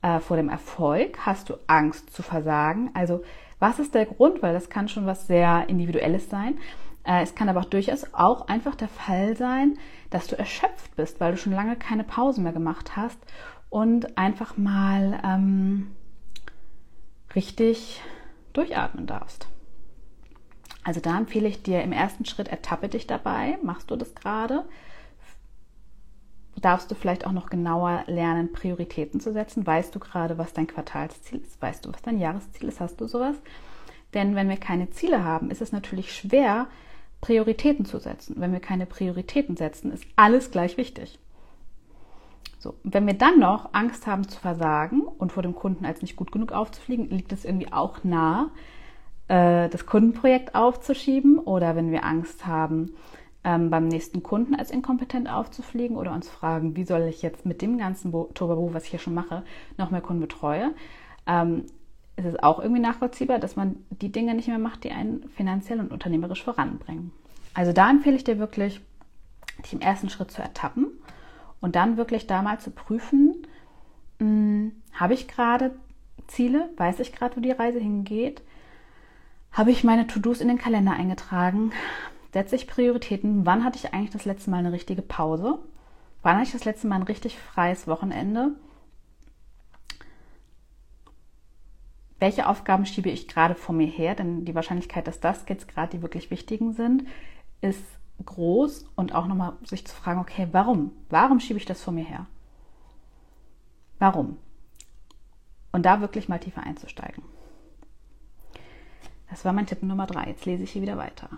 [0.02, 1.20] äh, vor dem Erfolg?
[1.26, 2.90] Hast du Angst zu versagen?
[2.96, 3.22] Also
[3.60, 4.42] was ist der Grund?
[4.42, 6.58] Weil das kann schon was sehr Individuelles sein.
[7.04, 9.78] Äh, es kann aber auch durchaus auch einfach der Fall sein,
[10.10, 13.20] dass du erschöpft bist, weil du schon lange keine Pause mehr gemacht hast
[13.70, 15.92] und einfach mal ähm,
[17.36, 18.02] richtig
[18.54, 19.48] durchatmen darfst.
[20.84, 23.58] Also da empfehle ich dir im ersten Schritt, ertappe dich dabei.
[23.64, 24.66] Machst du das gerade?
[26.62, 29.66] Darfst du vielleicht auch noch genauer lernen, Prioritäten zu setzen?
[29.66, 31.62] Weißt du gerade, was dein Quartalsziel ist?
[31.62, 32.80] Weißt du, was dein Jahresziel ist?
[32.80, 33.36] Hast du sowas?
[34.14, 36.68] Denn wenn wir keine Ziele haben, ist es natürlich schwer,
[37.22, 38.36] Prioritäten zu setzen.
[38.38, 41.20] Wenn wir keine Prioritäten setzen, ist alles gleich wichtig.
[42.64, 46.16] So, wenn wir dann noch Angst haben zu versagen und vor dem Kunden als nicht
[46.16, 48.52] gut genug aufzufliegen, liegt es irgendwie auch nah,
[49.28, 52.94] äh, das Kundenprojekt aufzuschieben oder wenn wir Angst haben,
[53.44, 57.62] ähm, beim nächsten Kunden als inkompetent aufzufliegen oder uns fragen, wie soll ich jetzt mit
[57.62, 59.44] dem ganzen Turbo, was ich hier schon mache,
[59.78, 60.72] noch mehr Kunden betreue,
[61.28, 61.66] ähm,
[62.16, 65.82] ist es auch irgendwie nachvollziehbar, dass man die Dinge nicht mehr macht, die einen finanziell
[65.82, 67.12] und unternehmerisch voranbringen.
[67.54, 68.80] Also da empfehle ich dir wirklich,
[69.66, 70.88] dich im ersten Schritt zu ertappen
[71.64, 73.48] und dann wirklich da mal zu prüfen,
[74.20, 75.72] hm, habe ich gerade
[76.28, 78.42] Ziele, weiß ich gerade, wo die Reise hingeht,
[79.54, 81.72] habe ich meine To-Dos in den Kalender eingetragen,
[82.34, 85.58] setze ich Prioritäten, wann hatte ich eigentlich das letzte Mal eine richtige Pause,
[86.22, 88.52] wann hatte ich das letzte Mal ein richtig freies Wochenende,
[92.20, 95.96] welche Aufgaben schiebe ich gerade vor mir her, denn die Wahrscheinlichkeit, dass das jetzt gerade
[95.96, 97.08] die wirklich wichtigen sind,
[97.62, 97.86] ist
[98.26, 100.92] groß und auch nochmal sich zu fragen, okay, warum?
[101.10, 102.28] Warum schiebe ich das vor mir her?
[104.00, 104.38] Warum?
[105.72, 107.24] Und da wirklich mal tiefer einzusteigen.
[109.30, 110.26] Das war mein Tipp Nummer drei.
[110.26, 111.30] Jetzt lese ich hier wieder weiter.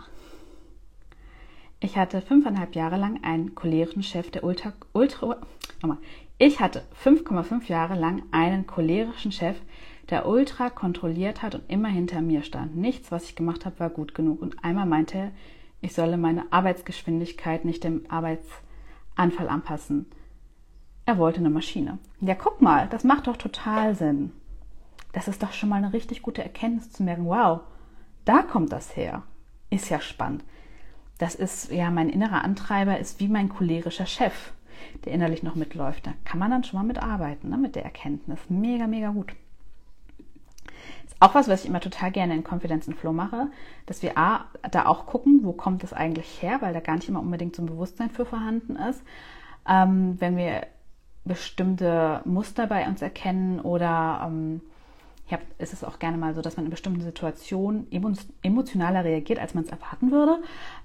[1.80, 5.38] Ich hatte fünfeinhalb Jahre lang einen cholerischen Chef, der ultra, ultra,
[5.82, 6.00] nochmal.
[6.38, 9.56] Ich hatte 5,5 Jahre lang einen cholerischen Chef,
[10.10, 12.76] der ultra kontrolliert hat und immer hinter mir stand.
[12.76, 14.42] Nichts, was ich gemacht habe, war gut genug.
[14.42, 15.32] Und einmal meinte er,
[15.86, 20.08] ich solle meine Arbeitsgeschwindigkeit nicht dem Arbeitsanfall anpassen.
[21.06, 22.00] Er wollte eine Maschine.
[22.20, 24.32] Ja, guck mal, das macht doch total Sinn.
[25.14, 27.62] Das ist doch schon mal eine richtig gute Erkenntnis zu merken, wow,
[28.26, 29.22] da kommt das her.
[29.70, 30.44] Ist ja spannend.
[31.20, 34.54] Das ist, ja, mein innerer Antreiber ist wie mein cholerischer Chef,
[35.06, 36.08] der innerlich noch mitläuft.
[36.08, 38.40] Da kann man dann schon mal mitarbeiten, ne, mit der Erkenntnis.
[38.50, 39.36] Mega, mega gut
[41.20, 43.48] auch was, was ich immer total gerne in Confidence and Flow mache,
[43.86, 47.08] dass wir A, da auch gucken, wo kommt es eigentlich her, weil da gar nicht
[47.08, 49.02] immer unbedingt so ein Bewusstsein für vorhanden ist.
[49.68, 50.68] Ähm, wenn wir
[51.24, 54.62] bestimmte Muster bei uns erkennen oder ähm,
[55.28, 57.88] ja, ist es auch gerne mal so, dass man in bestimmten Situationen
[58.44, 60.38] emotionaler reagiert, als man es erwarten würde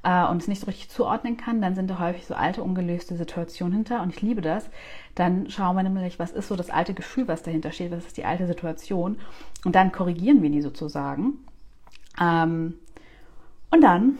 [0.03, 3.17] äh, und es nicht so richtig zuordnen kann, dann sind da häufig so alte, ungelöste
[3.17, 4.71] Situationen hinter und ich liebe das.
[5.15, 8.17] Dann schauen wir nämlich, was ist so das alte Gefühl, was dahinter steht, was ist
[8.17, 9.19] die alte Situation
[9.65, 11.45] und dann korrigieren wir die sozusagen.
[12.19, 12.75] Ähm,
[13.71, 14.19] und dann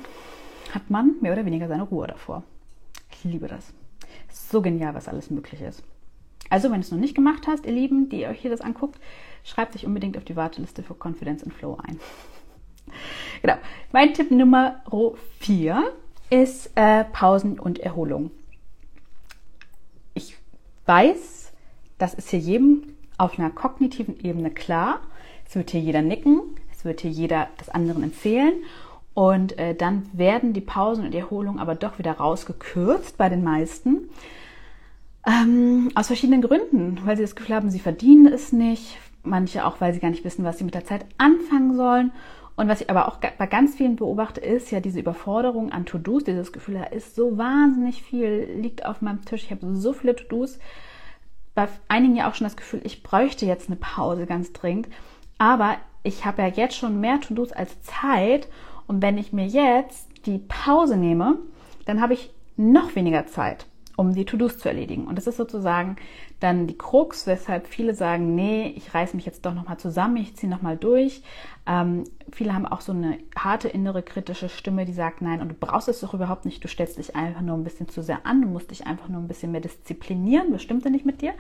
[0.75, 2.43] hat man mehr oder weniger seine Ruhe davor.
[3.11, 3.73] Ich liebe das.
[4.29, 5.83] So genial, was alles möglich ist.
[6.51, 8.99] Also, wenn du es noch nicht gemacht hast, ihr Lieben, die euch hier das anguckt,
[9.45, 11.99] schreibt euch unbedingt auf die Warteliste für Confidence and Flow ein.
[13.43, 13.55] genau.
[13.93, 14.83] Mein Tipp Nummer
[15.39, 15.93] 4
[16.31, 18.31] ist äh, Pausen und Erholung.
[20.15, 20.37] Ich
[20.87, 21.53] weiß,
[21.99, 25.01] das ist hier jedem auf einer kognitiven Ebene klar.
[25.47, 26.41] Es wird hier jeder nicken,
[26.73, 28.55] es wird hier jeder das anderen empfehlen.
[29.13, 34.09] Und äh, dann werden die Pausen und Erholung aber doch wieder rausgekürzt bei den meisten.
[35.27, 39.81] Ähm, aus verschiedenen Gründen, weil sie das Gefühl haben, sie verdienen es nicht, manche auch,
[39.81, 42.13] weil sie gar nicht wissen, was sie mit der Zeit anfangen sollen.
[42.57, 46.25] Und was ich aber auch bei ganz vielen beobachte, ist ja diese Überforderung an To-Dos,
[46.25, 50.15] dieses Gefühl, da ist so wahnsinnig viel, liegt auf meinem Tisch, ich habe so viele
[50.15, 50.59] To-Dos.
[51.55, 54.89] Bei einigen ja auch schon das Gefühl, ich bräuchte jetzt eine Pause ganz dringend.
[55.39, 58.49] Aber ich habe ja jetzt schon mehr To-Dos als Zeit.
[58.87, 61.39] Und wenn ich mir jetzt die Pause nehme,
[61.87, 63.67] dann habe ich noch weniger Zeit
[64.01, 65.07] um die To-Dos zu erledigen.
[65.07, 65.97] Und das ist sozusagen
[66.41, 70.37] dann die Krux, weshalb viele sagen, nee, ich reiße mich jetzt doch nochmal zusammen, ich
[70.37, 71.23] ziehe nochmal durch.
[71.67, 75.55] Ähm, viele haben auch so eine harte innere kritische Stimme, die sagt, nein, und du
[75.55, 78.43] brauchst es doch überhaupt nicht, du stellst dich einfach nur ein bisschen zu sehr an,
[78.43, 81.35] du musst dich einfach nur ein bisschen mehr disziplinieren, bestimmt nicht mit dir.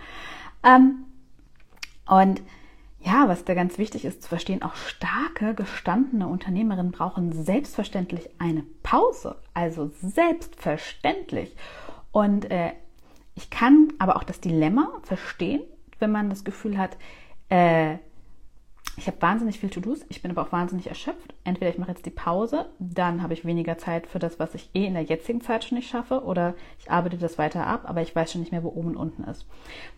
[0.62, 1.06] Ähm,
[2.06, 2.42] und
[3.02, 8.62] ja, was da ganz wichtig ist zu verstehen, auch starke, gestandene Unternehmerinnen brauchen selbstverständlich eine
[8.82, 9.36] Pause.
[9.54, 11.56] Also selbstverständlich.
[12.12, 12.72] Und äh,
[13.40, 15.62] ich kann aber auch das Dilemma verstehen,
[15.98, 16.98] wenn man das Gefühl hat,
[17.48, 17.96] äh,
[18.96, 21.32] ich habe wahnsinnig viel To-Dos, ich bin aber auch wahnsinnig erschöpft.
[21.42, 24.68] Entweder ich mache jetzt die Pause, dann habe ich weniger Zeit für das, was ich
[24.74, 28.02] eh in der jetzigen Zeit schon nicht schaffe, oder ich arbeite das weiter ab, aber
[28.02, 29.46] ich weiß schon nicht mehr, wo oben und unten ist.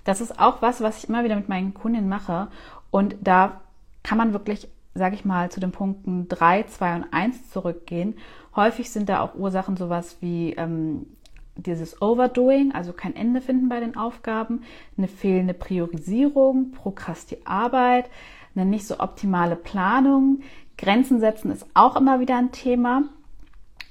[0.05, 2.47] Das ist auch was, was ich immer wieder mit meinen Kundinnen mache.
[2.93, 3.61] Und da
[4.05, 8.15] kann man wirklich, sage ich mal, zu den Punkten 3, 2 und 1 zurückgehen.
[8.55, 11.07] Häufig sind da auch Ursachen sowas wie ähm,
[11.57, 14.63] dieses Overdoing, also kein Ende finden bei den Aufgaben,
[14.97, 18.09] eine fehlende Priorisierung, Prokrasti Arbeit,
[18.55, 20.41] eine nicht so optimale Planung.
[20.79, 23.05] Grenzen setzen ist auch immer wieder ein Thema.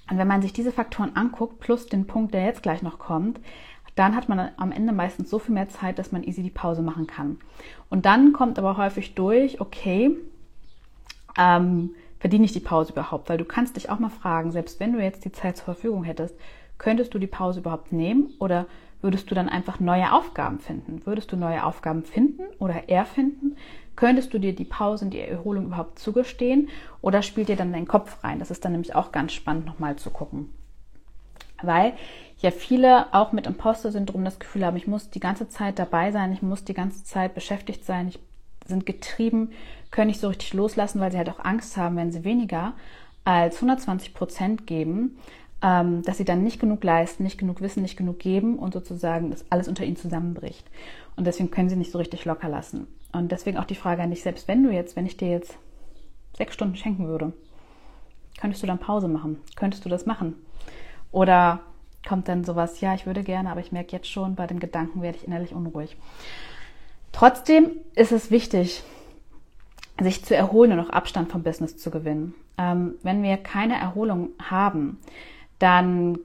[0.10, 3.40] Und wenn man sich diese Faktoren anguckt, plus den Punkt, der jetzt gleich noch kommt,
[3.96, 6.82] dann hat man am Ende meistens so viel mehr Zeit, dass man easy die Pause
[6.82, 7.38] machen kann.
[7.90, 10.16] Und dann kommt aber häufig durch, okay,
[11.38, 13.30] ähm, verdiene ich die Pause überhaupt?
[13.30, 16.04] Weil du kannst dich auch mal fragen, selbst wenn du jetzt die Zeit zur Verfügung
[16.04, 16.36] hättest,
[16.82, 18.66] könntest du die Pause überhaupt nehmen oder
[19.04, 21.06] würdest du dann einfach neue Aufgaben finden?
[21.06, 23.56] Würdest du neue Aufgaben finden oder erfinden?
[23.96, 26.70] Könntest du dir die Pause und die Erholung überhaupt zugestehen
[27.02, 28.40] oder spielt dir dann dein Kopf rein?
[28.40, 30.50] Das ist dann nämlich auch ganz spannend nochmal zu gucken.
[31.62, 31.94] Weil
[32.40, 36.34] ja viele auch mit Imposter-Syndrom das Gefühl haben, ich muss die ganze Zeit dabei sein,
[36.34, 38.20] ich muss die ganze Zeit beschäftigt sein, ich
[38.66, 39.52] sind getrieben,
[39.92, 42.74] können nicht so richtig loslassen, weil sie halt auch Angst haben, wenn sie weniger
[43.24, 45.20] als 120 Prozent geben,
[45.62, 49.30] ähm, dass sie dann nicht genug leisten, nicht genug wissen, nicht genug geben und sozusagen
[49.30, 50.70] das alles unter ihnen zusammenbricht.
[51.16, 52.88] Und deswegen können sie nicht so richtig locker lassen.
[53.12, 55.58] Und deswegen auch die Frage an dich, selbst wenn du jetzt, wenn ich dir jetzt
[56.36, 57.34] sechs Stunden schenken würde,
[58.40, 59.38] könntest du dann Pause machen?
[59.56, 60.36] Könntest du das machen?
[61.12, 61.60] Oder
[62.08, 65.02] kommt dann sowas, ja, ich würde gerne, aber ich merke jetzt schon, bei dem Gedanken
[65.02, 65.98] werde ich innerlich unruhig.
[67.12, 68.84] Trotzdem ist es wichtig,
[70.02, 72.34] sich zu erholen und auch Abstand vom Business zu gewinnen.
[72.58, 74.98] Ähm, wenn wir keine Erholung haben,
[75.62, 76.18] dann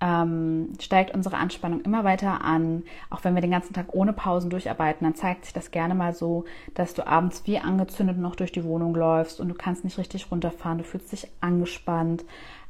[0.00, 2.84] ähm, steigt unsere Anspannung immer weiter an.
[3.10, 6.14] Auch wenn wir den ganzen Tag ohne Pausen durcharbeiten, dann zeigt sich das gerne mal
[6.14, 9.98] so, dass du abends wie angezündet noch durch die Wohnung läufst und du kannst nicht
[9.98, 12.24] richtig runterfahren, du fühlst dich angespannt.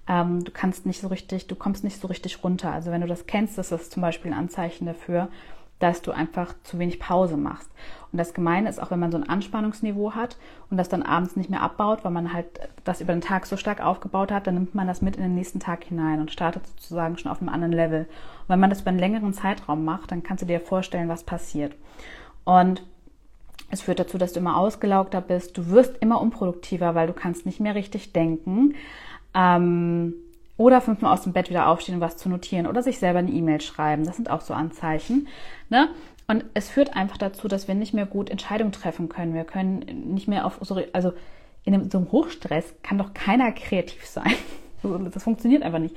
[0.08, 2.72] Ähm, du kannst nicht so richtig, du kommst nicht so richtig runter.
[2.72, 5.28] Also wenn du das kennst, ist das zum Beispiel ein Anzeichen dafür,
[5.80, 7.68] dass du einfach zu wenig Pause machst.
[8.12, 10.36] Und das Gemeine ist auch, wenn man so ein Anspannungsniveau hat
[10.68, 12.46] und das dann abends nicht mehr abbaut, weil man halt
[12.84, 15.34] das über den Tag so stark aufgebaut hat, dann nimmt man das mit in den
[15.34, 18.00] nächsten Tag hinein und startet sozusagen schon auf einem anderen Level.
[18.00, 21.24] Und wenn man das über einen längeren Zeitraum macht, dann kannst du dir vorstellen, was
[21.24, 21.74] passiert.
[22.44, 22.82] Und
[23.70, 25.56] es führt dazu, dass du immer ausgelaugter bist.
[25.56, 28.74] Du wirst immer unproduktiver, weil du kannst nicht mehr richtig denken.
[29.34, 30.14] Ähm,
[30.60, 33.30] oder fünfmal aus dem Bett wieder aufstehen und was zu notieren oder sich selber eine
[33.30, 34.04] E-Mail schreiben.
[34.04, 35.26] Das sind auch so Anzeichen.
[35.70, 35.88] Ne?
[36.28, 39.32] Und es führt einfach dazu, dass wir nicht mehr gut Entscheidungen treffen können.
[39.32, 39.78] Wir können
[40.12, 41.14] nicht mehr auf so, also
[41.64, 44.34] in so einem Hochstress kann doch keiner kreativ sein.
[45.12, 45.94] Das funktioniert einfach nicht.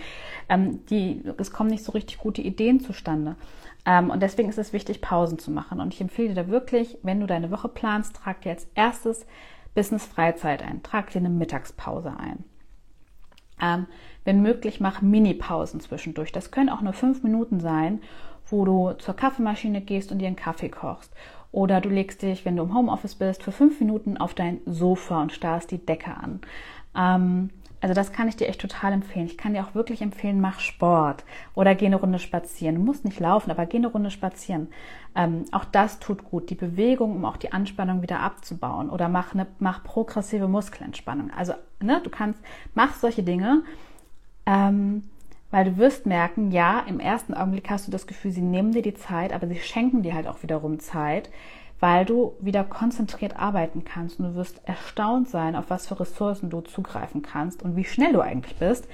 [0.50, 3.38] Ähm, die, es kommen nicht so richtig gute Ideen zustande.
[3.86, 5.80] Ähm, und deswegen ist es wichtig, Pausen zu machen.
[5.80, 9.26] Und ich empfehle dir da wirklich, wenn du deine Woche planst, trag dir als erstes
[9.74, 10.84] Business-Freizeit ein.
[10.84, 12.44] Trag dir eine Mittagspause ein.
[13.62, 13.88] Ähm,
[14.24, 16.32] wenn möglich, mach Mini-Pausen zwischendurch.
[16.32, 18.02] Das können auch nur fünf Minuten sein,
[18.50, 21.14] wo du zur Kaffeemaschine gehst und dir einen Kaffee kochst.
[21.52, 25.22] Oder du legst dich, wenn du im Homeoffice bist, für fünf Minuten auf dein Sofa
[25.22, 26.42] und starrst die Decke an.
[26.96, 27.50] Ähm,
[27.84, 29.26] also das kann ich dir echt total empfehlen.
[29.26, 32.76] Ich kann dir auch wirklich empfehlen, mach Sport oder geh eine Runde spazieren.
[32.76, 34.70] Du musst nicht laufen, aber geh eine Runde spazieren.
[35.16, 36.50] Ähm, auch das tut gut.
[36.50, 38.90] Die Bewegung, um auch die Anspannung wieder abzubauen.
[38.90, 41.30] Oder mach eine mach progressive Muskelentspannung.
[41.38, 42.42] Also ne, du kannst
[42.74, 43.64] mach solche Dinge,
[44.46, 45.04] ähm,
[45.52, 48.82] weil du wirst merken, ja, im ersten Augenblick hast du das Gefühl, sie nehmen dir
[48.82, 51.30] die Zeit, aber sie schenken dir halt auch wiederum Zeit
[51.84, 56.50] weil du wieder konzentriert arbeiten kannst und du wirst erstaunt sein, auf was für Ressourcen
[56.50, 58.88] du zugreifen kannst und wie schnell du eigentlich bist.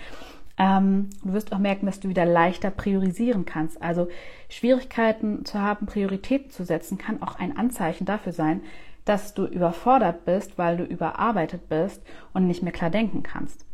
[0.57, 3.79] Ähm, du wirst auch merken, dass du wieder leichter priorisieren kannst.
[3.79, 4.07] Also
[4.49, 8.61] Schwierigkeiten zu haben, Prioritäten zu setzen, kann auch ein Anzeichen dafür sein,
[9.05, 12.01] dass du überfordert bist, weil du überarbeitet bist
[12.33, 13.67] und nicht mehr klar denken kannst.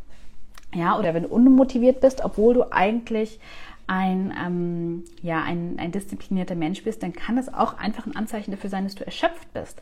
[0.75, 3.39] Ja, oder wenn du unmotiviert bist, obwohl du eigentlich
[3.87, 8.51] ein, ähm, ja, ein, ein disziplinierter Mensch bist, dann kann es auch einfach ein Anzeichen
[8.51, 9.81] dafür sein, dass du erschöpft bist,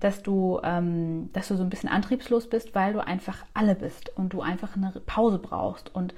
[0.00, 4.10] dass du, ähm, dass du so ein bisschen antriebslos bist, weil du einfach alle bist
[4.16, 6.12] und du einfach eine Pause brauchst und,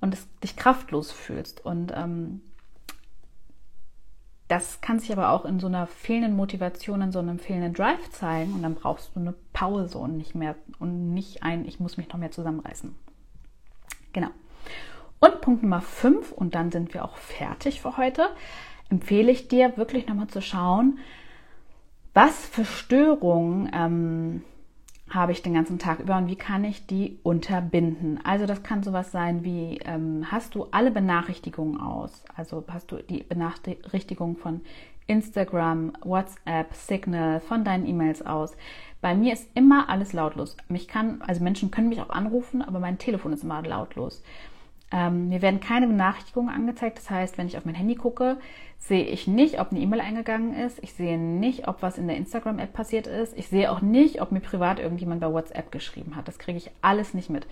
[0.00, 1.64] und es, dich kraftlos fühlst.
[1.64, 2.42] Und ähm,
[4.48, 8.10] das kann sich aber auch in so einer fehlenden Motivation, in so einem fehlenden Drive
[8.10, 11.96] zeigen und dann brauchst du eine Pause und nicht mehr und nicht ein, ich muss
[11.96, 12.94] mich noch mehr zusammenreißen.
[14.16, 14.30] Genau.
[15.20, 18.30] Und Punkt Nummer 5, und dann sind wir auch fertig für heute,
[18.88, 21.00] empfehle ich dir wirklich nochmal zu schauen,
[22.14, 24.42] was für Störungen ähm,
[25.10, 28.18] habe ich den ganzen Tag über und wie kann ich die unterbinden.
[28.24, 32.24] Also das kann sowas sein wie, ähm, hast du alle Benachrichtigungen aus?
[32.34, 34.62] Also hast du die Benachrichtigung von
[35.06, 38.56] Instagram, WhatsApp, Signal, von deinen E-Mails aus?
[39.06, 40.56] Bei mir ist immer alles lautlos.
[40.68, 44.20] Mich kann, also Menschen können mich auch anrufen, aber mein Telefon ist immer lautlos.
[44.90, 46.98] Ähm, mir werden keine Benachrichtigungen angezeigt.
[46.98, 48.36] Das heißt, wenn ich auf mein Handy gucke,
[48.80, 50.82] sehe ich nicht, ob eine E-Mail eingegangen ist.
[50.82, 53.38] Ich sehe nicht, ob was in der Instagram-App passiert ist.
[53.38, 56.26] Ich sehe auch nicht, ob mir privat irgendjemand bei WhatsApp geschrieben hat.
[56.26, 57.46] Das kriege ich alles nicht mit.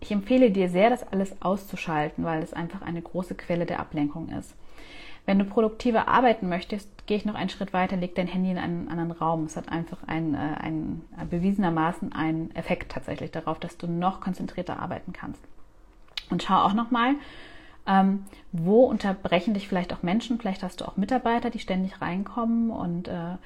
[0.00, 4.30] Ich empfehle dir sehr, das alles auszuschalten, weil es einfach eine große Quelle der Ablenkung
[4.30, 4.52] ist.
[5.28, 8.56] Wenn du produktiver arbeiten möchtest, gehe ich noch einen Schritt weiter, leg dein Handy in
[8.56, 9.44] einen anderen Raum.
[9.44, 14.22] Es hat einfach ein, äh, ein, ein bewiesenermaßen einen Effekt tatsächlich darauf, dass du noch
[14.22, 15.42] konzentrierter arbeiten kannst.
[16.30, 17.16] Und schau auch nochmal,
[17.86, 22.70] ähm, wo unterbrechen dich vielleicht auch Menschen, vielleicht hast du auch Mitarbeiter, die ständig reinkommen
[22.70, 23.36] und äh,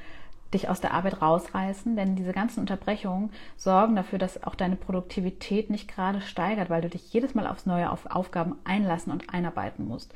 [0.54, 5.68] dich aus der Arbeit rausreißen, denn diese ganzen Unterbrechungen sorgen dafür, dass auch deine Produktivität
[5.68, 9.88] nicht gerade steigert, weil du dich jedes Mal aufs Neue auf Aufgaben einlassen und einarbeiten
[9.88, 10.14] musst.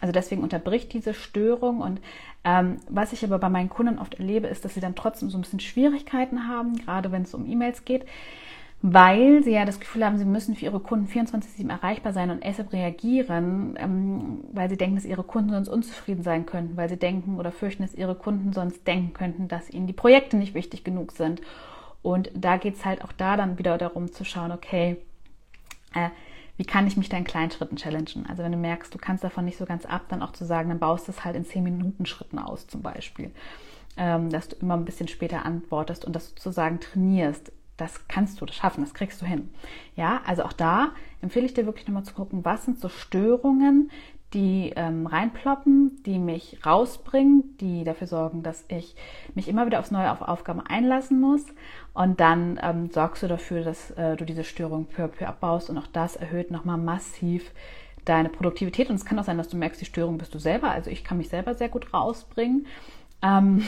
[0.00, 1.80] Also deswegen unterbricht diese Störung.
[1.80, 2.00] Und
[2.44, 5.38] ähm, was ich aber bei meinen Kunden oft erlebe, ist, dass sie dann trotzdem so
[5.38, 8.04] ein bisschen Schwierigkeiten haben, gerade wenn es um E-Mails geht,
[8.82, 12.44] weil sie ja das Gefühl haben, sie müssen für ihre Kunden 24-7 erreichbar sein und
[12.44, 16.98] ASAP reagieren, ähm, weil sie denken, dass ihre Kunden sonst unzufrieden sein könnten, weil sie
[16.98, 20.84] denken oder fürchten, dass ihre Kunden sonst denken könnten, dass ihnen die Projekte nicht wichtig
[20.84, 21.40] genug sind.
[22.02, 24.98] Und da geht es halt auch da dann wieder darum zu schauen, okay,
[25.94, 26.10] äh,
[26.56, 28.26] wie kann ich mich da in kleinen Schritten challengen?
[28.28, 30.68] Also wenn du merkst, du kannst davon nicht so ganz ab, dann auch zu sagen,
[30.68, 33.30] dann baust du es halt in 10 Minuten Schritten aus zum Beispiel.
[33.98, 38.46] Ähm, dass du immer ein bisschen später antwortest und das sozusagen trainierst das kannst du
[38.46, 39.50] das schaffen, das kriegst du hin.
[39.96, 43.90] Ja, also auch da empfehle ich dir wirklich nochmal zu gucken, was sind so Störungen,
[44.32, 48.96] die ähm, reinploppen, die mich rausbringen, die dafür sorgen, dass ich
[49.34, 51.44] mich immer wieder aufs Neue auf Aufgaben einlassen muss.
[51.96, 55.70] Und dann ähm, sorgst du dafür, dass äh, du diese Störung peu à peu abbaust.
[55.70, 57.50] Und auch das erhöht nochmal massiv
[58.04, 58.90] deine Produktivität.
[58.90, 60.70] Und es kann auch sein, dass du merkst, die Störung bist du selber.
[60.70, 62.66] Also ich kann mich selber sehr gut rausbringen.
[63.22, 63.64] Ähm,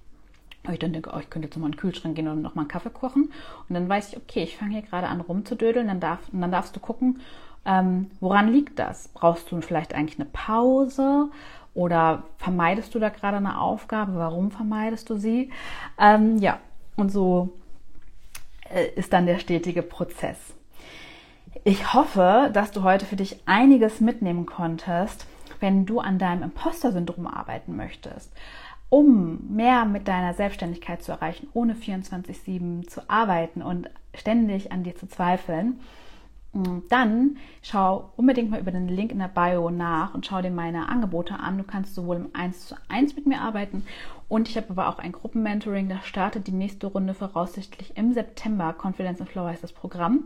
[0.72, 2.62] ich dann denke, oh, ich könnte jetzt mal in den Kühlschrank gehen und noch mal
[2.62, 3.32] einen Kaffee kochen.
[3.68, 5.88] Und dann weiß ich, okay, ich fange hier gerade an rumzudödeln.
[5.88, 7.20] Dann, darf, und dann darfst du gucken,
[7.66, 9.08] ähm, woran liegt das?
[9.08, 11.28] Brauchst du vielleicht eigentlich eine Pause?
[11.74, 14.14] Oder vermeidest du da gerade eine Aufgabe?
[14.14, 15.50] Warum vermeidest du sie?
[15.98, 16.60] Ähm, ja,
[16.96, 17.57] und so
[18.96, 20.38] ist dann der stetige Prozess.
[21.64, 25.26] Ich hoffe, dass du heute für dich einiges mitnehmen konntest,
[25.60, 28.32] wenn du an deinem Imposter-Syndrom arbeiten möchtest
[28.90, 34.96] um mehr mit deiner Selbstständigkeit zu erreichen, ohne 24-7 zu arbeiten und ständig an dir
[34.96, 35.80] zu zweifeln,
[36.54, 40.50] mm, dann schau unbedingt mal über den Link in der Bio nach und schau dir
[40.50, 41.58] meine Angebote an.
[41.58, 43.84] Du kannst sowohl im 1 zu 1 mit mir arbeiten
[44.28, 48.74] und ich habe aber auch ein Gruppenmentoring, da startet die nächste Runde voraussichtlich im September.
[48.78, 50.24] Confidence and Flow heißt das Programm.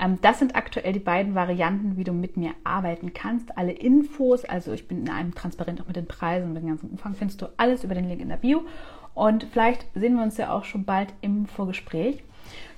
[0.00, 3.56] Ähm, das sind aktuell die beiden Varianten, wie du mit mir arbeiten kannst.
[3.56, 6.68] Alle Infos, also ich bin in einem transparent auch mit den Preisen und mit dem
[6.68, 8.64] ganzen Umfang, findest du alles über den Link in der Bio.
[9.14, 12.22] Und vielleicht sehen wir uns ja auch schon bald im Vorgespräch.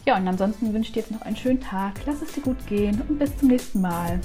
[0.06, 1.94] Ja, und ansonsten wünsche ich dir jetzt noch einen schönen Tag.
[2.06, 4.20] Lass es dir gut gehen und bis zum nächsten Mal.